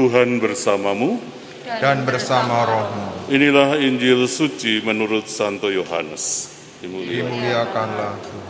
Tuhan 0.00 0.40
bersamamu. 0.40 1.20
dan 1.70 2.02
bersama 2.02 2.66
rohmu. 2.66 3.30
Inilah 3.30 3.78
Injil 3.78 4.26
suci 4.26 4.82
menurut 4.82 5.30
Santo 5.30 5.70
Yohanes. 5.70 6.50
Dimuliakan. 6.82 7.30
Dimuliakanlah 7.30 8.12
Tuhan. 8.18 8.49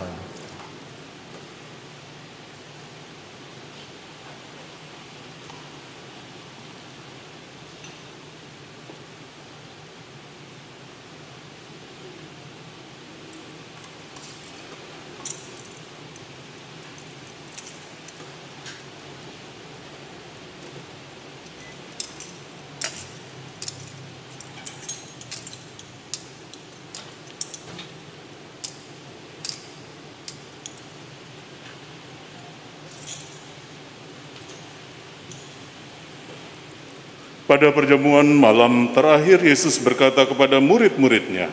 Pada 37.50 37.74
perjamuan 37.74 38.30
malam 38.30 38.94
terakhir 38.94 39.42
Yesus 39.42 39.82
berkata 39.82 40.22
kepada 40.22 40.62
murid-muridnya, 40.62 41.50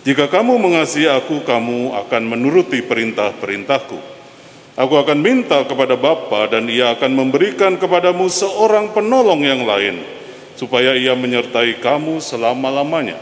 "Jika 0.00 0.24
kamu 0.24 0.56
mengasihi 0.56 1.04
aku, 1.04 1.44
kamu 1.44 1.92
akan 2.00 2.22
menuruti 2.32 2.80
perintah-perintahku. 2.80 4.00
Aku 4.72 4.94
akan 4.96 5.20
minta 5.20 5.60
kepada 5.68 6.00
Bapa 6.00 6.48
dan 6.48 6.64
ia 6.72 6.96
akan 6.96 7.12
memberikan 7.12 7.76
kepadamu 7.76 8.24
seorang 8.32 8.96
penolong 8.96 9.44
yang 9.44 9.68
lain, 9.68 10.00
supaya 10.56 10.96
ia 10.96 11.12
menyertai 11.12 11.76
kamu 11.76 12.24
selama-lamanya. 12.24 13.20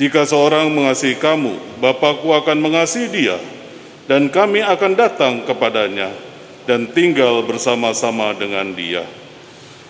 Jika 0.00 0.24
seorang 0.24 0.72
mengasihi 0.72 1.20
kamu, 1.20 1.84
Bapakku 1.84 2.32
akan 2.32 2.64
mengasihi 2.64 3.12
dia, 3.12 3.36
dan 4.08 4.32
kami 4.32 4.64
akan 4.64 4.96
datang 4.96 5.44
kepadanya 5.44 6.16
dan 6.64 6.88
tinggal 6.96 7.44
bersama-sama 7.44 8.32
dengan 8.32 8.72
dia." 8.72 9.04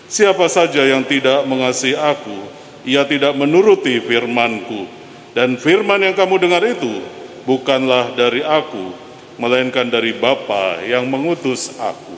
Siapa 0.05 0.45
saja 0.53 0.85
yang 0.85 1.01
tidak 1.09 1.49
mengasihi 1.49 1.97
aku, 1.97 2.37
ia 2.85 3.09
tidak 3.09 3.33
menuruti 3.33 3.97
firmanku. 4.05 4.85
Dan 5.33 5.57
firman 5.57 5.99
yang 5.99 6.15
kamu 6.15 6.39
dengar 6.39 6.63
itu 6.63 7.03
bukanlah 7.49 8.13
dari 8.13 8.45
aku, 8.45 8.93
melainkan 9.41 9.89
dari 9.89 10.15
Bapa 10.15 10.85
yang 10.85 11.09
mengutus 11.09 11.75
aku. 11.81 12.15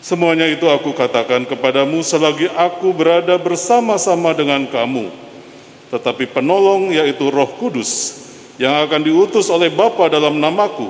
Semuanya 0.00 0.48
itu 0.48 0.64
aku 0.64 0.96
katakan 0.96 1.44
kepadamu 1.44 2.00
selagi 2.00 2.48
aku 2.56 2.88
berada 2.96 3.36
bersama-sama 3.36 4.32
dengan 4.32 4.64
kamu. 4.64 5.12
Tetapi 5.92 6.24
penolong 6.32 6.88
yaitu 6.88 7.28
roh 7.28 7.52
kudus 7.60 8.16
yang 8.56 8.80
akan 8.80 9.04
diutus 9.04 9.52
oleh 9.52 9.68
Bapa 9.68 10.08
dalam 10.08 10.40
namaku, 10.40 10.88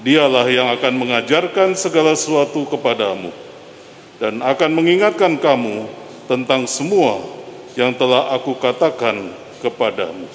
dialah 0.00 0.48
yang 0.48 0.72
akan 0.72 0.96
mengajarkan 0.96 1.76
segala 1.76 2.16
sesuatu 2.16 2.64
kepadamu 2.64 3.28
dan 4.20 4.44
akan 4.44 4.70
mengingatkan 4.76 5.40
kamu 5.40 5.88
tentang 6.28 6.68
semua 6.68 7.24
yang 7.72 7.96
telah 7.96 8.36
aku 8.36 8.52
katakan 8.60 9.32
kepadamu. 9.64 10.28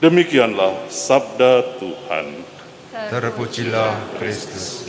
Demikianlah 0.00 0.88
sabda 0.88 1.78
Tuhan. 1.78 2.26
Terpujilah 3.12 4.16
Kristus. 4.16 4.88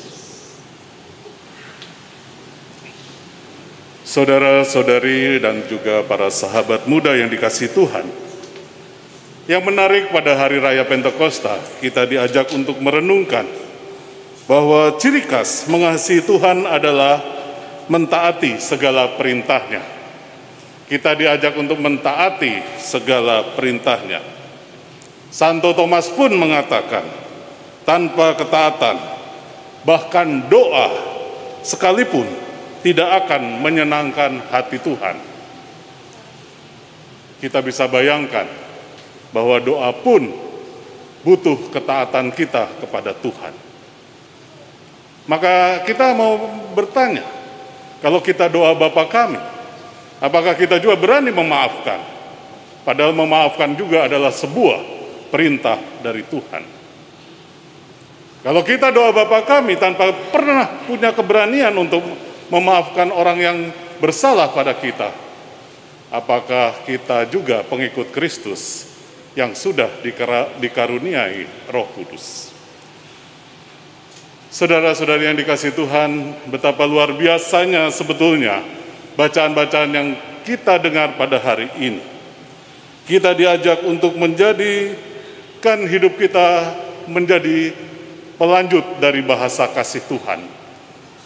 Saudara-saudari 4.08 5.44
dan 5.44 5.68
juga 5.68 6.00
para 6.08 6.32
sahabat 6.32 6.88
muda 6.88 7.12
yang 7.20 7.28
dikasih 7.28 7.68
Tuhan. 7.76 8.08
Yang 9.46 9.64
menarik 9.68 10.04
pada 10.10 10.40
hari 10.40 10.58
raya 10.64 10.88
Pentakosta, 10.88 11.60
kita 11.84 12.08
diajak 12.08 12.48
untuk 12.56 12.80
merenungkan 12.80 13.46
bahwa 14.46 14.94
ciri 15.02 15.26
khas 15.26 15.66
mengasihi 15.66 16.22
Tuhan 16.22 16.70
adalah 16.70 17.22
mentaati 17.90 18.62
segala 18.62 19.18
perintahnya. 19.18 19.82
Kita 20.86 21.18
diajak 21.18 21.58
untuk 21.58 21.82
mentaati 21.82 22.78
segala 22.78 23.42
perintahnya. 23.58 24.22
Santo 25.34 25.74
Thomas 25.74 26.06
pun 26.14 26.30
mengatakan, 26.38 27.04
tanpa 27.90 28.38
ketaatan, 28.38 28.98
bahkan 29.82 30.46
doa 30.46 30.94
sekalipun 31.66 32.30
tidak 32.86 33.26
akan 33.26 33.66
menyenangkan 33.66 34.46
hati 34.54 34.78
Tuhan. 34.78 35.18
Kita 37.42 37.66
bisa 37.66 37.90
bayangkan 37.90 38.46
bahwa 39.34 39.58
doa 39.58 39.90
pun 39.90 40.30
butuh 41.26 41.74
ketaatan 41.74 42.30
kita 42.30 42.70
kepada 42.78 43.10
Tuhan. 43.18 43.75
Maka 45.26 45.82
kita 45.90 46.14
mau 46.14 46.38
bertanya, 46.78 47.26
kalau 47.98 48.22
kita 48.22 48.46
doa 48.46 48.78
Bapa 48.78 49.10
kami, 49.10 49.42
apakah 50.22 50.54
kita 50.54 50.78
juga 50.78 50.94
berani 50.94 51.34
memaafkan? 51.34 51.98
Padahal 52.86 53.18
memaafkan 53.18 53.74
juga 53.74 54.06
adalah 54.06 54.30
sebuah 54.30 54.86
perintah 55.34 55.82
dari 56.06 56.22
Tuhan. 56.22 56.64
Kalau 58.46 58.62
kita 58.62 58.94
doa 58.94 59.10
Bapa 59.10 59.42
kami 59.42 59.74
tanpa 59.82 60.14
pernah 60.30 60.86
punya 60.86 61.10
keberanian 61.10 61.74
untuk 61.74 62.06
memaafkan 62.54 63.10
orang 63.10 63.38
yang 63.42 63.58
bersalah 63.98 64.54
pada 64.54 64.78
kita, 64.78 65.10
apakah 66.14 66.86
kita 66.86 67.26
juga 67.26 67.66
pengikut 67.66 68.14
Kristus 68.14 68.94
yang 69.34 69.58
sudah 69.58 69.90
dikaruniai 70.62 71.74
Roh 71.74 71.90
Kudus? 71.98 72.55
Saudara-saudari 74.56 75.28
yang 75.28 75.36
dikasih 75.36 75.76
Tuhan, 75.76 76.32
betapa 76.48 76.88
luar 76.88 77.12
biasanya 77.12 77.92
sebetulnya 77.92 78.64
bacaan-bacaan 79.20 79.92
yang 79.92 80.16
kita 80.48 80.80
dengar 80.80 81.20
pada 81.20 81.44
hari 81.44 81.68
ini. 81.76 82.00
Kita 83.04 83.36
diajak 83.36 83.84
untuk 83.84 84.16
menjadikan 84.16 85.84
hidup 85.84 86.16
kita 86.16 86.72
menjadi 87.12 87.76
pelanjut 88.40 88.96
dari 89.04 89.20
bahasa 89.28 89.68
kasih 89.68 90.08
Tuhan. 90.08 90.48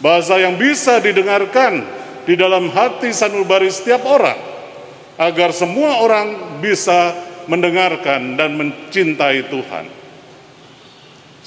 Bahasa 0.02 0.34
yang 0.42 0.58
bisa 0.58 0.98
didengarkan 0.98 1.86
di 2.26 2.34
dalam 2.34 2.66
hati 2.74 3.14
sanubari 3.14 3.70
setiap 3.70 4.10
orang, 4.10 4.42
agar 5.14 5.54
semua 5.54 6.02
orang 6.02 6.58
bisa 6.58 7.14
mendengarkan 7.46 8.34
dan 8.34 8.58
mencintai 8.58 9.46
Tuhan. 9.46 9.99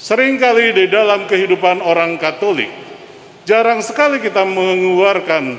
Seringkali 0.04 0.76
di 0.76 0.84
dalam 0.92 1.24
kehidupan 1.24 1.80
orang 1.80 2.20
Katolik, 2.20 2.68
jarang 3.48 3.80
sekali 3.80 4.20
kita 4.20 4.44
mengeluarkan 4.44 5.56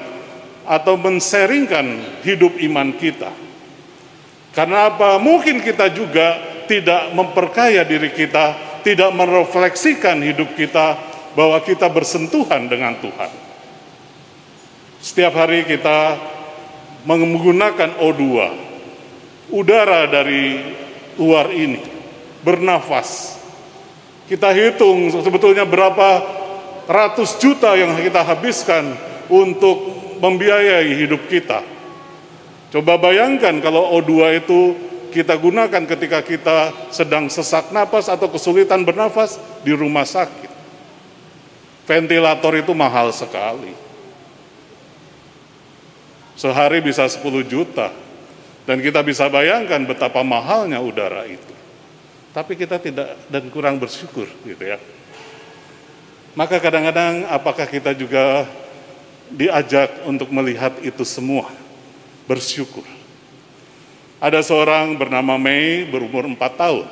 atau 0.69 1.01
menseringkan 1.01 2.21
hidup 2.21 2.53
iman 2.61 2.93
kita. 2.93 3.33
Karena 4.53 4.93
apa? 4.93 5.17
Mungkin 5.17 5.65
kita 5.65 5.89
juga 5.89 6.37
tidak 6.69 7.09
memperkaya 7.17 7.81
diri 7.89 8.13
kita, 8.13 8.53
tidak 8.85 9.09
merefleksikan 9.17 10.21
hidup 10.21 10.53
kita 10.53 10.93
bahwa 11.33 11.57
kita 11.65 11.89
bersentuhan 11.89 12.69
dengan 12.69 13.01
Tuhan. 13.01 13.31
Setiap 15.01 15.41
hari 15.41 15.65
kita 15.65 16.21
menggunakan 17.01 17.97
O2, 17.97 18.21
udara 19.49 20.05
dari 20.05 20.61
luar 21.17 21.49
ini, 21.49 21.81
bernafas, 22.45 23.41
kita 24.25 24.49
hitung 24.49 25.13
sebetulnya 25.13 25.69
berapa 25.69 26.25
ratus 26.89 27.37
juta 27.37 27.77
yang 27.77 27.93
kita 27.97 28.25
habiskan 28.25 28.97
untuk 29.29 29.77
membiayai 30.21 30.89
hidup 30.97 31.29
kita. 31.29 31.61
Coba 32.73 32.97
bayangkan 32.97 33.61
kalau 33.61 33.93
O2 34.01 34.41
itu 34.41 34.61
kita 35.13 35.37
gunakan 35.37 35.83
ketika 35.85 36.19
kita 36.25 36.73
sedang 36.91 37.31
sesak 37.31 37.71
napas 37.71 38.11
atau 38.11 38.27
kesulitan 38.27 38.83
bernafas 38.83 39.37
di 39.63 39.71
rumah 39.71 40.03
sakit. 40.03 40.51
Ventilator 41.85 42.53
itu 42.57 42.73
mahal 42.73 43.13
sekali. 43.13 43.71
Sehari 46.35 46.81
bisa 46.81 47.05
10 47.05 47.45
juta. 47.45 47.93
Dan 48.65 48.81
kita 48.81 49.05
bisa 49.05 49.29
bayangkan 49.29 49.85
betapa 49.85 50.25
mahalnya 50.25 50.81
udara 50.81 51.29
itu 51.29 51.54
tapi 52.35 52.59
kita 52.59 52.75
tidak 52.83 53.15
dan 53.31 53.47
kurang 53.47 53.79
bersyukur 53.79 54.27
gitu 54.43 54.59
ya. 54.59 54.75
Maka 56.35 56.59
kadang-kadang 56.59 57.23
apakah 57.31 57.63
kita 57.63 57.95
juga 57.95 58.43
diajak 59.31 60.03
untuk 60.03 60.27
melihat 60.35 60.75
itu 60.83 61.07
semua, 61.07 61.47
bersyukur. 62.27 62.83
Ada 64.19 64.43
seorang 64.43 64.99
bernama 64.99 65.39
Mei 65.39 65.87
berumur 65.87 66.27
4 66.27 66.35
tahun. 66.59 66.87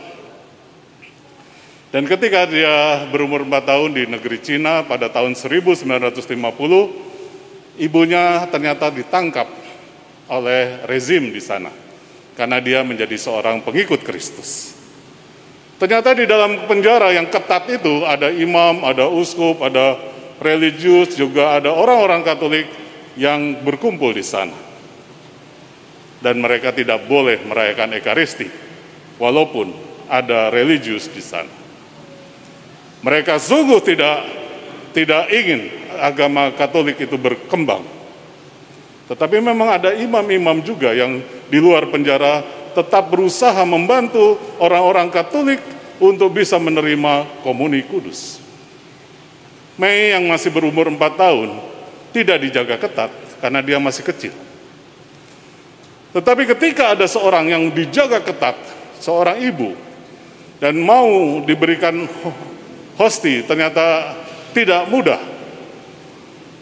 Dan 1.91 2.07
ketika 2.07 2.47
dia 2.47 3.03
berumur 3.11 3.43
4 3.43 3.67
tahun 3.67 3.89
di 3.91 4.07
negeri 4.07 4.39
Cina 4.39 4.87
pada 4.87 5.11
tahun 5.11 5.35
1950, 5.35 6.23
ibunya 7.83 8.47
ternyata 8.47 8.87
ditangkap 8.87 9.51
oleh 10.31 10.87
rezim 10.87 11.35
di 11.35 11.43
sana 11.43 11.69
karena 12.39 12.63
dia 12.63 12.79
menjadi 12.79 13.19
seorang 13.19 13.59
pengikut 13.59 14.07
Kristus. 14.07 14.72
Ternyata 15.83 16.15
di 16.15 16.23
dalam 16.23 16.63
penjara 16.63 17.11
yang 17.11 17.27
ketat 17.27 17.67
itu 17.67 18.07
ada 18.07 18.31
imam, 18.31 18.87
ada 18.87 19.03
uskup, 19.11 19.59
ada 19.59 19.99
religius, 20.39 21.11
juga 21.11 21.59
ada 21.59 21.75
orang-orang 21.75 22.23
Katolik 22.23 22.71
yang 23.19 23.59
berkumpul 23.59 24.15
di 24.15 24.23
sana. 24.23 24.55
Dan 26.23 26.39
mereka 26.39 26.71
tidak 26.71 27.03
boleh 27.03 27.43
merayakan 27.43 27.99
Ekaristi, 27.99 28.47
walaupun 29.19 29.75
ada 30.07 30.47
religius 30.55 31.11
di 31.11 31.19
sana. 31.19 31.51
Mereka 33.03 33.35
sungguh 33.35 33.83
tidak 33.83 34.23
tidak 34.95 35.27
ingin 35.35 35.67
agama 35.99 36.55
Katolik 36.55 36.95
itu 36.95 37.19
berkembang. 37.19 37.83
Tetapi 39.11 39.35
memang 39.43 39.67
ada 39.67 39.91
imam-imam 39.91 40.63
juga 40.63 40.95
yang 40.95 41.19
di 41.51 41.59
luar 41.59 41.91
penjara 41.91 42.62
tetap 42.73 43.07
berusaha 43.09 43.61
membantu 43.63 44.37
orang-orang 44.57 45.07
Katolik 45.13 45.61
untuk 46.01 46.33
bisa 46.33 46.57
menerima 46.57 47.45
komuni 47.45 47.85
kudus. 47.85 48.41
Mei 49.79 50.13
yang 50.13 50.29
masih 50.29 50.53
berumur 50.53 50.85
4 50.89 50.99
tahun 51.17 51.49
tidak 52.13 52.37
dijaga 52.45 52.75
ketat 52.77 53.11
karena 53.41 53.59
dia 53.65 53.77
masih 53.81 54.05
kecil. 54.05 54.33
Tetapi 56.13 56.45
ketika 56.45 56.93
ada 56.93 57.09
seorang 57.09 57.49
yang 57.49 57.73
dijaga 57.73 58.21
ketat, 58.21 58.53
seorang 59.01 59.41
ibu, 59.41 59.73
dan 60.61 60.77
mau 60.77 61.41
diberikan 61.41 62.05
hosti, 63.01 63.41
ternyata 63.41 64.13
tidak 64.53 64.85
mudah. 64.93 65.17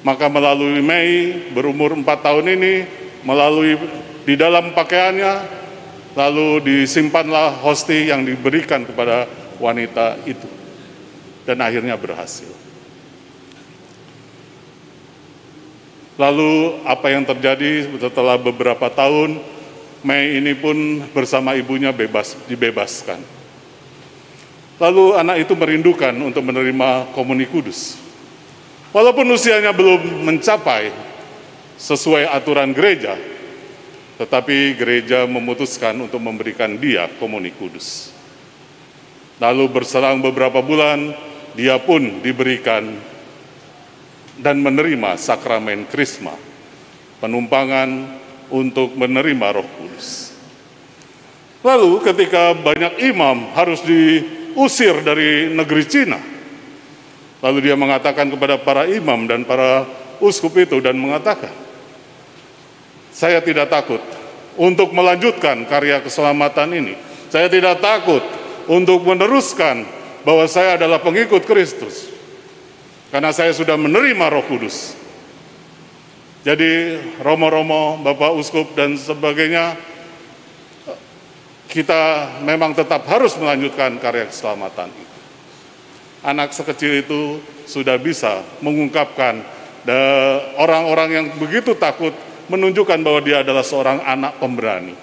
Maka 0.01 0.31
melalui 0.31 0.79
Mei 0.79 1.35
berumur 1.51 1.93
4 1.93 2.07
tahun 2.07 2.45
ini, 2.47 2.73
melalui 3.27 3.75
di 4.23 4.39
dalam 4.39 4.71
pakaiannya, 4.71 5.60
lalu 6.17 6.59
disimpanlah 6.63 7.61
hosti 7.63 8.11
yang 8.11 8.27
diberikan 8.27 8.83
kepada 8.83 9.27
wanita 9.59 10.19
itu. 10.27 10.47
Dan 11.47 11.57
akhirnya 11.63 11.97
berhasil. 11.97 12.49
Lalu 16.19 16.83
apa 16.85 17.07
yang 17.09 17.25
terjadi 17.25 17.89
setelah 17.97 18.37
beberapa 18.37 18.91
tahun, 18.93 19.41
Mei 20.01 20.37
ini 20.41 20.57
pun 20.57 21.05
bersama 21.13 21.53
ibunya 21.53 21.93
bebas 21.93 22.33
dibebaskan. 22.49 23.21
Lalu 24.81 25.13
anak 25.13 25.45
itu 25.45 25.53
merindukan 25.53 26.13
untuk 26.25 26.41
menerima 26.41 27.13
komuni 27.13 27.45
kudus. 27.45 28.01
Walaupun 28.89 29.29
usianya 29.29 29.69
belum 29.69 30.25
mencapai 30.25 30.89
sesuai 31.77 32.25
aturan 32.33 32.73
gereja, 32.73 33.13
tetapi 34.21 34.77
gereja 34.77 35.25
memutuskan 35.25 35.97
untuk 35.97 36.21
memberikan 36.21 36.77
dia 36.77 37.09
komuni 37.17 37.49
kudus. 37.57 38.13
Lalu 39.41 39.65
berselang 39.81 40.21
beberapa 40.21 40.61
bulan, 40.61 41.09
dia 41.57 41.81
pun 41.81 42.21
diberikan 42.21 42.85
dan 44.37 44.61
menerima 44.61 45.17
sakramen 45.17 45.89
krisma, 45.89 46.37
penumpangan 47.17 48.21
untuk 48.53 48.93
menerima 48.93 49.57
roh 49.57 49.65
kudus. 49.81 50.37
Lalu 51.65 52.05
ketika 52.05 52.53
banyak 52.53 53.01
imam 53.01 53.57
harus 53.57 53.81
diusir 53.81 55.01
dari 55.01 55.49
negeri 55.49 55.83
Cina, 55.89 56.21
lalu 57.41 57.57
dia 57.65 57.73
mengatakan 57.73 58.29
kepada 58.29 58.61
para 58.61 58.85
imam 58.85 59.25
dan 59.25 59.49
para 59.49 59.89
uskup 60.21 60.53
itu 60.61 60.77
dan 60.77 60.93
mengatakan, 60.93 61.60
saya 63.11 63.43
tidak 63.43 63.67
takut 63.67 63.99
untuk 64.55 64.95
melanjutkan 64.95 65.67
karya 65.67 65.99
keselamatan 65.99 66.69
ini. 66.75 66.95
Saya 67.31 67.47
tidak 67.47 67.79
takut 67.79 68.23
untuk 68.67 69.03
meneruskan 69.07 69.87
bahwa 70.27 70.47
saya 70.47 70.75
adalah 70.75 70.99
pengikut 70.99 71.43
Kristus 71.47 72.11
karena 73.11 73.31
saya 73.35 73.51
sudah 73.51 73.75
menerima 73.75 74.25
Roh 74.31 74.45
Kudus. 74.47 74.95
Jadi 76.41 76.97
romo-romo, 77.21 78.01
Bapak 78.01 78.33
Uskup 78.33 78.73
dan 78.73 78.97
sebagainya 78.97 79.77
kita 81.69 82.33
memang 82.41 82.73
tetap 82.73 83.05
harus 83.07 83.37
melanjutkan 83.37 83.95
karya 84.01 84.27
keselamatan 84.27 84.89
itu. 84.91 85.19
Anak 86.21 86.51
sekecil 86.51 87.05
itu 87.05 87.39
sudah 87.69 87.95
bisa 88.01 88.43
mengungkapkan 88.59 89.41
orang-orang 90.57 91.09
yang 91.09 91.25
begitu 91.37 91.77
takut 91.77 92.13
menunjukkan 92.51 92.99
bahwa 92.99 93.23
dia 93.23 93.39
adalah 93.41 93.63
seorang 93.63 94.03
anak 94.03 94.35
pemberani. 94.37 94.95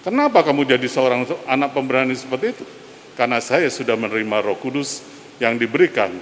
Kenapa 0.00 0.40
kamu 0.40 0.64
jadi 0.64 0.86
seorang 0.88 1.28
anak 1.44 1.76
pemberani 1.76 2.16
seperti 2.16 2.56
itu? 2.56 2.64
Karena 3.18 3.42
saya 3.42 3.68
sudah 3.68 3.98
menerima 3.98 4.40
Roh 4.40 4.56
Kudus 4.56 5.02
yang 5.42 5.60
diberikan 5.60 6.14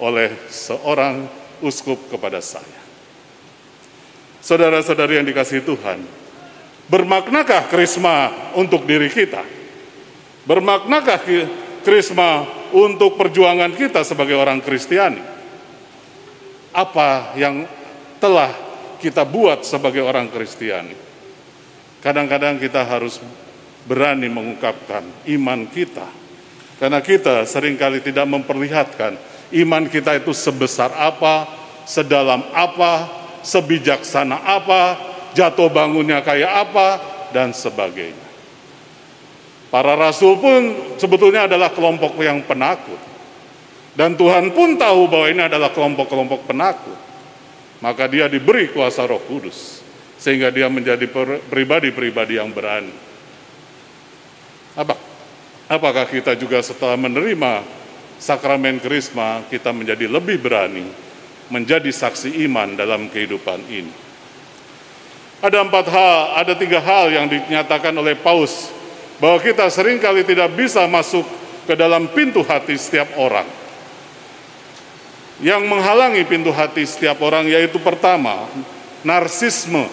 oleh 0.00 0.32
seorang 0.48 1.26
uskup 1.60 2.08
kepada 2.08 2.38
saya. 2.38 2.80
Saudara-saudari 4.42 5.22
yang 5.22 5.26
dikasihi 5.26 5.62
Tuhan, 5.62 6.02
bermaknakah 6.90 7.70
krisma 7.70 8.30
untuk 8.58 8.86
diri 8.86 9.06
kita? 9.06 9.42
Bermaknakah 10.42 11.22
krisma 11.86 12.46
untuk 12.74 13.14
perjuangan 13.14 13.70
kita 13.78 14.02
sebagai 14.02 14.34
orang 14.34 14.58
Kristiani? 14.58 15.22
Apa 16.74 17.34
yang 17.38 17.66
telah 18.18 18.50
kita 19.02 19.26
buat 19.26 19.66
sebagai 19.66 20.06
orang 20.06 20.30
Kristiani? 20.30 20.94
Kadang-kadang 21.98 22.62
kita 22.62 22.86
harus 22.86 23.18
berani 23.82 24.30
mengungkapkan 24.30 25.02
iman 25.26 25.66
kita. 25.66 26.06
Karena 26.78 27.02
kita 27.02 27.42
sering 27.46 27.74
kali 27.74 27.98
tidak 27.98 28.26
memperlihatkan 28.30 29.18
iman 29.54 29.84
kita 29.90 30.18
itu 30.18 30.30
sebesar 30.30 30.94
apa, 30.94 31.46
sedalam 31.86 32.42
apa, 32.54 33.06
sebijaksana 33.42 34.38
apa, 34.38 34.98
jatuh 35.34 35.70
bangunnya 35.70 36.22
kayak 36.22 36.70
apa, 36.70 36.88
dan 37.30 37.50
sebagainya. 37.50 38.30
Para 39.72 39.96
rasul 39.96 40.36
pun 40.36 40.60
sebetulnya 41.00 41.48
adalah 41.48 41.72
kelompok 41.72 42.20
yang 42.20 42.44
penakut. 42.44 43.00
Dan 43.92 44.16
Tuhan 44.16 44.52
pun 44.52 44.76
tahu 44.76 45.08
bahwa 45.08 45.26
ini 45.28 45.42
adalah 45.48 45.72
kelompok-kelompok 45.72 46.48
penakut. 46.48 47.11
Maka 47.82 48.06
dia 48.06 48.30
diberi 48.30 48.70
kuasa 48.70 49.02
roh 49.04 49.20
kudus. 49.26 49.82
Sehingga 50.22 50.54
dia 50.54 50.70
menjadi 50.70 51.02
pribadi-pribadi 51.50 52.38
yang 52.38 52.54
berani. 52.54 52.94
Apa? 54.78 54.94
Apakah 55.66 56.06
kita 56.06 56.38
juga 56.38 56.62
setelah 56.62 56.94
menerima 56.94 57.66
sakramen 58.22 58.78
krisma 58.78 59.42
kita 59.50 59.74
menjadi 59.74 60.06
lebih 60.06 60.38
berani 60.38 60.86
menjadi 61.50 61.90
saksi 61.90 62.46
iman 62.48 62.78
dalam 62.78 63.10
kehidupan 63.10 63.60
ini. 63.66 63.92
Ada 65.42 65.66
empat 65.66 65.86
hal, 65.90 66.18
ada 66.38 66.54
tiga 66.54 66.78
hal 66.78 67.10
yang 67.10 67.26
dinyatakan 67.26 67.92
oleh 67.92 68.14
Paus 68.14 68.70
bahwa 69.18 69.42
kita 69.42 69.66
sering 69.68 69.98
kali 69.98 70.22
tidak 70.22 70.54
bisa 70.54 70.86
masuk 70.86 71.26
ke 71.66 71.74
dalam 71.74 72.06
pintu 72.14 72.46
hati 72.46 72.78
setiap 72.78 73.10
orang. 73.18 73.44
Yang 75.42 75.62
menghalangi 75.66 76.22
pintu 76.22 76.54
hati 76.54 76.86
setiap 76.86 77.18
orang 77.18 77.50
yaitu 77.50 77.82
pertama, 77.82 78.46
narsisme. 79.02 79.90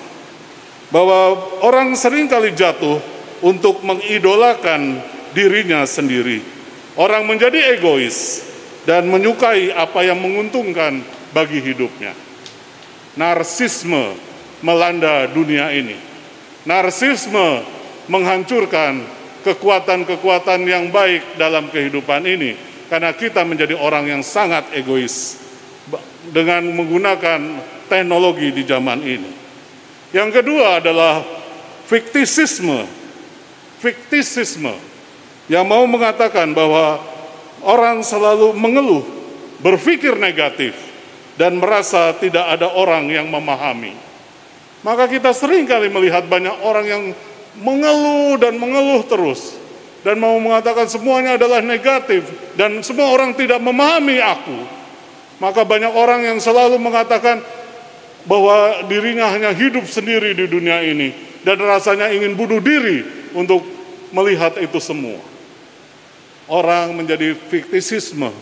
Bahwa 0.94 1.38
orang 1.66 1.98
sering 1.98 2.30
kali 2.30 2.54
jatuh 2.54 3.02
untuk 3.42 3.82
mengidolakan 3.82 5.02
dirinya 5.34 5.86
sendiri 5.86 6.60
Orang 7.00 7.32
menjadi 7.32 7.80
egois 7.80 8.44
dan 8.84 9.08
menyukai 9.08 9.72
apa 9.72 10.04
yang 10.04 10.20
menguntungkan 10.20 11.00
bagi 11.32 11.64
hidupnya. 11.64 12.12
Narsisme 13.16 14.20
melanda 14.60 15.24
dunia 15.32 15.72
ini. 15.72 15.96
Narsisme 16.68 17.64
menghancurkan 18.12 19.00
kekuatan-kekuatan 19.48 20.60
yang 20.68 20.92
baik 20.92 21.40
dalam 21.40 21.72
kehidupan 21.72 22.28
ini 22.28 22.60
karena 22.90 23.14
kita 23.14 23.46
menjadi 23.46 23.78
orang 23.78 24.10
yang 24.10 24.22
sangat 24.26 24.66
egois 24.74 25.38
dengan 26.34 26.66
menggunakan 26.74 27.62
teknologi 27.86 28.50
di 28.50 28.64
zaman 28.66 29.00
ini. 29.06 29.32
Yang 30.10 30.42
kedua 30.42 30.82
adalah 30.82 31.22
fiktisisme. 31.86 32.86
Fiktisisme 33.80 34.74
yang 35.48 35.64
mau 35.66 35.86
mengatakan 35.88 36.52
bahwa 36.52 37.00
orang 37.64 38.04
selalu 38.04 38.52
mengeluh, 38.58 39.06
berpikir 39.64 40.20
negatif, 40.20 40.76
dan 41.40 41.56
merasa 41.56 42.12
tidak 42.18 42.44
ada 42.60 42.68
orang 42.74 43.08
yang 43.08 43.30
memahami. 43.32 43.96
Maka 44.84 45.08
kita 45.08 45.32
sering 45.32 45.64
kali 45.64 45.88
melihat 45.88 46.28
banyak 46.28 46.56
orang 46.64 46.86
yang 46.86 47.04
mengeluh 47.60 48.36
dan 48.40 48.60
mengeluh 48.60 49.04
terus. 49.08 49.56
Dan 50.04 50.16
mau 50.16 50.36
mengatakan 50.40 50.88
semuanya 50.88 51.36
adalah 51.36 51.60
negatif 51.60 52.24
dan 52.56 52.80
semua 52.80 53.12
orang 53.12 53.36
tidak 53.36 53.60
memahami 53.60 54.24
aku, 54.24 54.58
maka 55.44 55.64
banyak 55.68 55.92
orang 55.92 56.24
yang 56.24 56.40
selalu 56.40 56.80
mengatakan 56.80 57.44
bahwa 58.28 58.84
dirinya 58.88 59.32
hanya 59.32 59.52
hidup 59.56 59.88
sendiri 59.88 60.36
di 60.36 60.46
dunia 60.48 60.84
ini 60.84 61.12
dan 61.44 61.60
rasanya 61.60 62.12
ingin 62.12 62.36
bunuh 62.36 62.60
diri 62.60 63.04
untuk 63.36 63.64
melihat 64.12 64.56
itu 64.60 64.80
semua. 64.80 65.20
Orang 66.50 66.98
menjadi 66.98 67.38
fiktisisme, 67.38 68.34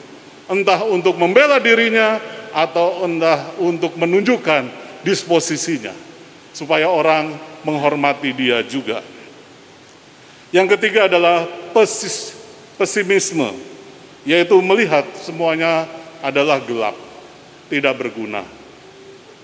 entah 0.47 0.79
untuk 0.87 1.19
membela 1.19 1.59
dirinya 1.59 2.23
atau 2.55 3.03
entah 3.03 3.51
untuk 3.59 3.99
menunjukkan 3.99 4.71
disposisinya, 5.03 5.91
supaya 6.55 6.87
orang 6.87 7.35
menghormati 7.67 8.31
dia 8.31 8.63
juga. 8.63 9.03
Yang 10.55 10.79
ketiga 10.79 11.11
adalah 11.11 11.43
pesis, 11.75 12.31
pesimisme, 12.79 13.51
yaitu 14.23 14.55
melihat 14.63 15.03
semuanya 15.19 15.83
adalah 16.23 16.63
gelap, 16.63 16.95
tidak 17.67 17.99
berguna, 17.99 18.47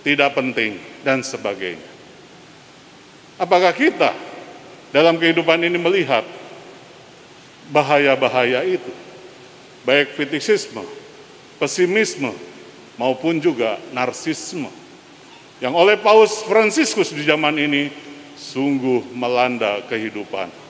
tidak 0.07 0.31
penting, 0.31 0.79
dan 1.03 1.19
sebagainya. 1.19 1.91
Apakah 3.36 3.75
kita 3.75 4.15
dalam 4.95 5.19
kehidupan 5.19 5.60
ini 5.60 5.75
melihat 5.75 6.24
bahaya-bahaya 7.67 8.63
itu, 8.63 8.91
baik 9.83 10.15
fetishisme, 10.15 10.88
pesimisme, 11.60 12.31
maupun 12.95 13.43
juga 13.43 13.75
narsisme, 13.91 14.72
yang 15.60 15.75
oleh 15.75 16.00
Paus 16.00 16.48
Fransiskus 16.48 17.12
di 17.12 17.27
zaman 17.27 17.60
ini 17.60 17.91
sungguh 18.39 19.12
melanda 19.12 19.83
kehidupan 19.91 20.62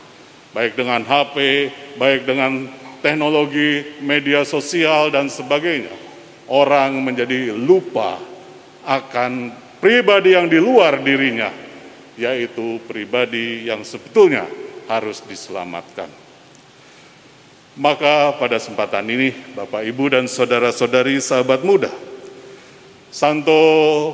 baik 0.54 0.78
dengan 0.78 1.02
HP, 1.02 1.36
baik 1.98 2.30
dengan 2.30 2.70
teknologi 3.02 4.00
media 4.00 4.46
sosial 4.46 5.10
dan 5.10 5.28
sebagainya. 5.28 5.92
Orang 6.48 7.02
menjadi 7.02 7.52
lupa 7.52 8.22
akan 8.86 9.52
pribadi 9.82 10.38
yang 10.38 10.48
di 10.48 10.62
luar 10.62 11.02
dirinya, 11.02 11.50
yaitu 12.16 12.80
pribadi 12.86 13.68
yang 13.68 13.82
sebetulnya 13.82 14.46
harus 14.88 15.26
diselamatkan. 15.26 16.08
Maka 17.74 18.38
pada 18.38 18.62
kesempatan 18.62 19.10
ini, 19.10 19.34
Bapak, 19.58 19.82
Ibu, 19.82 20.14
dan 20.14 20.30
saudara-saudari 20.30 21.18
sahabat 21.18 21.66
muda, 21.66 21.90
Santo 23.10 23.58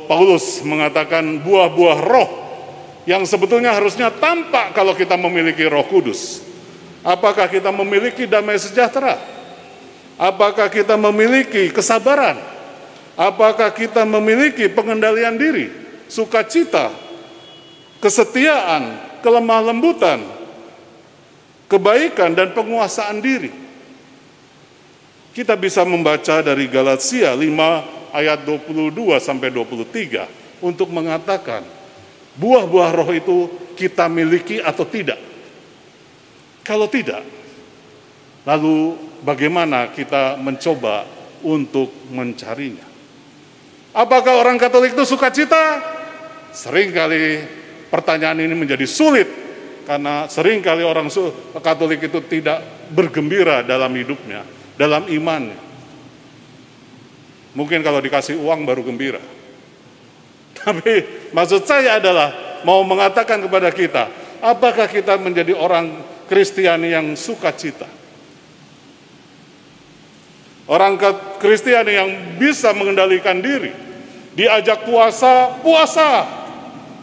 Paulus 0.08 0.63
mengatakan 0.63 1.43
buah-buah 1.43 2.00
roh 2.00 2.31
yang 3.08 3.24
sebetulnya 3.24 3.75
harusnya 3.75 4.12
tampak 4.12 4.75
kalau 4.75 4.91
kita 4.98 5.15
memiliki 5.15 5.63
Roh 5.68 5.86
Kudus. 5.88 6.44
Apakah 7.00 7.48
kita 7.48 7.72
memiliki 7.72 8.27
damai 8.27 8.60
sejahtera? 8.60 9.15
Apakah 10.20 10.68
kita 10.68 11.00
memiliki 11.00 11.72
kesabaran? 11.72 12.36
Apakah 13.15 13.72
kita 13.72 14.03
memiliki 14.03 14.68
pengendalian 14.68 15.39
diri, 15.39 15.72
sukacita, 16.12 16.91
kesetiaan, 18.03 19.00
kelemah 19.24 19.72
lembutan, 19.72 20.20
kebaikan 21.72 22.36
dan 22.36 22.51
penguasaan 22.51 23.24
diri? 23.24 23.51
Kita 25.32 25.56
bisa 25.56 25.88
membaca 25.88 26.44
dari 26.44 26.68
Galatia 26.68 27.32
5 27.32 28.12
ayat 28.12 28.44
22 28.44 28.91
sampai 29.24 29.48
23 29.51 30.63
untuk 30.63 30.91
mengatakan 30.91 31.63
buah-buah 32.39 32.89
roh 32.96 33.10
itu 33.12 33.38
kita 33.75 34.08
miliki 34.08 34.63
atau 34.63 34.88
tidak? 34.88 35.19
Kalau 36.63 36.88
tidak, 36.88 37.25
lalu 38.48 38.96
bagaimana 39.19 39.91
kita 39.91 40.39
mencoba 40.39 41.03
untuk 41.43 41.91
mencarinya? 42.13 42.86
Apakah 43.91 44.39
orang 44.39 44.55
Katolik 44.55 44.93
itu 44.93 45.03
sukacita? 45.03 45.81
Seringkali 46.53 47.46
pertanyaan 47.89 48.41
ini 48.41 48.53
menjadi 48.53 48.86
sulit 48.86 49.27
karena 49.89 50.29
sering 50.29 50.62
kali 50.62 50.86
orang 50.86 51.10
Katolik 51.58 52.05
itu 52.05 52.22
tidak 52.29 52.62
bergembira 52.93 53.65
dalam 53.65 53.89
hidupnya, 53.98 54.46
dalam 54.77 55.10
imannya. 55.10 55.58
Mungkin 57.58 57.81
kalau 57.81 57.98
dikasih 57.98 58.38
uang 58.38 58.62
baru 58.62 58.86
gembira. 58.86 59.38
Tapi 60.60 61.30
maksud 61.32 61.63
saya 61.63 61.98
adalah 62.00 62.62
mau 62.68 62.84
mengatakan 62.84 63.39
kepada 63.39 63.72
kita, 63.72 64.12
apakah 64.44 64.88
kita 64.92 65.16
menjadi 65.16 65.56
orang 65.56 66.04
Kristiani 66.28 66.94
yang 66.94 67.16
sukacita? 67.16 67.88
Orang 70.70 71.01
Kristiani 71.42 71.98
yang 71.98 72.10
bisa 72.38 72.70
mengendalikan 72.78 73.42
diri, 73.42 73.74
diajak 74.38 74.86
puasa, 74.86 75.58
puasa. 75.66 76.38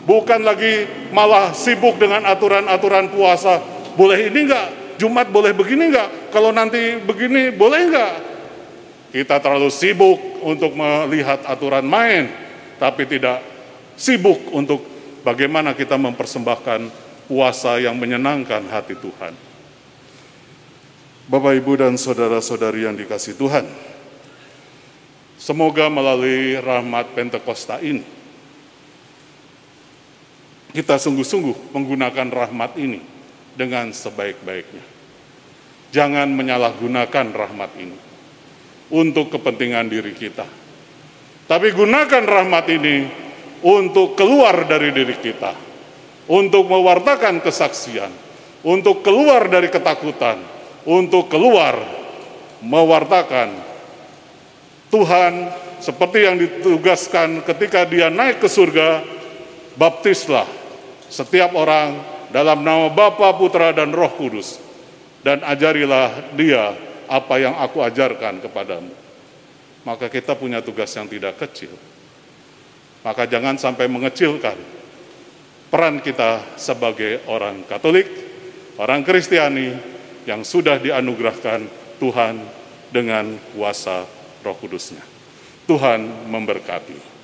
Bukan 0.07 0.47
lagi 0.47 0.87
malah 1.11 1.51
sibuk 1.51 1.99
dengan 1.99 2.23
aturan-aturan 2.31 3.11
puasa. 3.11 3.59
Boleh 3.99 4.31
ini 4.31 4.47
enggak? 4.47 4.69
Jumat 5.03 5.27
boleh 5.35 5.51
begini 5.51 5.91
enggak? 5.91 6.31
Kalau 6.31 6.55
nanti 6.55 7.03
begini 7.03 7.51
boleh 7.51 7.81
enggak? 7.91 8.15
Kita 9.11 9.43
terlalu 9.43 9.67
sibuk 9.75 10.47
untuk 10.47 10.79
melihat 10.79 11.43
aturan 11.43 11.83
main, 11.83 12.31
tapi 12.77 13.09
tidak 13.09 13.41
sibuk 13.97 14.53
untuk 14.53 14.85
bagaimana 15.25 15.73
kita 15.73 15.97
mempersembahkan 15.97 16.81
puasa 17.27 17.83
yang 17.83 17.99
menyenangkan 17.99 18.63
hati 18.71 18.95
Tuhan. 18.95 19.35
Bapak, 21.27 21.59
Ibu, 21.59 21.73
dan 21.83 21.99
saudara-saudari 21.99 22.87
yang 22.87 22.95
dikasih 22.95 23.35
Tuhan, 23.35 23.67
semoga 25.35 25.91
melalui 25.91 26.55
rahmat 26.63 27.11
Pentakosta 27.19 27.83
ini, 27.83 28.07
kita 30.71 31.03
sungguh-sungguh 31.03 31.75
menggunakan 31.75 32.31
rahmat 32.31 32.79
ini 32.79 33.03
dengan 33.59 33.91
sebaik-baiknya. 33.91 34.85
Jangan 35.91 36.31
menyalahgunakan 36.31 37.27
rahmat 37.35 37.71
ini 37.81 37.99
untuk 38.93 39.35
kepentingan 39.35 39.91
diri 39.91 40.15
kita. 40.15 40.47
Tapi 41.47 41.71
gunakan 41.71 42.25
rahmat 42.27 42.67
ini 42.75 43.07
untuk 43.63 44.19
keluar 44.19 44.67
dari 44.67 44.91
diri 44.91 45.15
kita, 45.15 45.55
untuk 46.27 46.67
mewartakan 46.67 47.39
kesaksian, 47.39 48.11
untuk 48.67 49.07
keluar 49.07 49.47
dari 49.47 49.71
ketakutan, 49.71 50.43
untuk 50.83 51.31
keluar 51.31 51.79
mewartakan 52.67 53.55
Tuhan 54.91 55.33
seperti 55.79 56.19
yang 56.27 56.35
ditugaskan 56.35 57.47
ketika 57.47 57.87
dia 57.87 58.11
naik 58.11 58.43
ke 58.43 58.51
surga, 58.51 59.07
baptislah 59.79 60.51
setiap 61.07 61.55
orang 61.55 61.95
dalam 62.35 62.67
nama 62.67 62.91
Bapa, 62.91 63.35
Putra, 63.39 63.71
dan 63.71 63.95
Roh 63.95 64.11
Kudus, 64.19 64.59
dan 65.23 65.47
ajarilah 65.47 66.35
dia 66.35 66.75
apa 67.07 67.35
yang 67.39 67.55
aku 67.55 67.83
ajarkan 67.87 68.43
kepadamu. 68.43 69.06
Maka 69.87 70.11
kita 70.11 70.35
punya 70.35 70.59
tugas 70.59 70.91
yang 70.99 71.07
tidak 71.07 71.39
kecil. 71.39 71.71
Maka 73.07 73.31
jangan 73.31 73.55
sampai 73.55 73.87
mengecilkan 73.87 74.59
peran 75.71 76.03
kita 76.03 76.59
sebagai 76.59 77.23
orang 77.31 77.63
Katolik, 77.71 78.11
orang 78.83 79.07
Kristiani 79.07 79.71
yang 80.27 80.43
sudah 80.43 80.83
dianugerahkan 80.83 81.71
Tuhan 82.03 82.35
dengan 82.91 83.39
kuasa 83.55 84.03
Roh 84.43 84.57
Kudusnya. 84.59 85.03
Tuhan 85.71 86.31
memberkati. 86.31 87.16